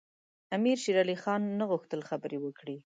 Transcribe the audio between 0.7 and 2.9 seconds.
شېرعلي خان نه غوښتل خبرې وکړي.